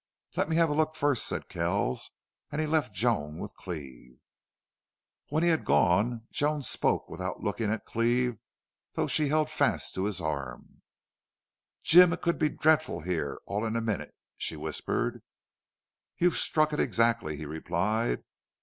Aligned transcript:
"Let 0.35 0.49
me 0.49 0.55
have 0.55 0.71
a 0.71 0.73
look 0.73 0.95
first," 0.95 1.27
said 1.27 1.47
Kells, 1.47 2.09
and 2.51 2.59
he 2.59 2.65
left 2.65 2.91
Joan 2.95 3.37
with 3.37 3.53
Cleve. 3.53 4.17
When 5.29 5.43
he 5.43 5.49
had 5.49 5.63
gone 5.63 6.25
Joan 6.31 6.63
spoke 6.63 7.07
without 7.07 7.41
looking 7.41 7.69
at 7.71 7.85
Cleve, 7.85 8.39
though 8.93 9.05
she 9.05 9.27
held 9.27 9.51
fast 9.51 9.93
to 9.93 10.05
his 10.05 10.19
arm. 10.19 10.81
"Jim, 11.83 12.11
it 12.13 12.21
could 12.23 12.39
be 12.39 12.49
dreadful 12.49 13.01
here 13.01 13.41
all 13.45 13.63
in 13.63 13.75
a 13.75 13.79
minute!" 13.81 14.15
she 14.37 14.55
whispered. 14.55 15.21
"You've 16.17 16.35
struck 16.39 16.73
it 16.73 16.79
exactly," 16.79 17.37
he 17.37 17.45
replied. 17.45 18.23